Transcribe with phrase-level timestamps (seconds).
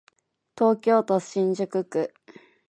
[0.57, 2.11] 東京都新宿区